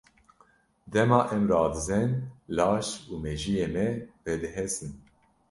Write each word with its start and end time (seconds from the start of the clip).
Dema 0.91 1.19
em 1.35 1.45
radizên 1.51 2.11
laş 2.57 2.87
û 3.11 3.13
mejiyê 3.23 3.67
me 3.73 3.87
vedihesin. 4.25 4.91